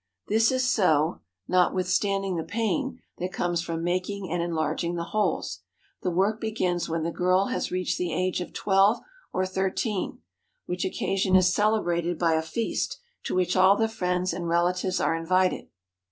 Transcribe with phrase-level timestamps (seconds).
[0.29, 5.59] This is so, notwithstanding the pain that comes from making and enlarging the holes.
[6.01, 8.99] The work begins when the girl has reached the age of twelve
[9.31, 10.23] or thirteen,
[10.65, 15.15] which occasion is celebrated by a feast to which all the friends and relatives are
[15.15, 15.67] invited.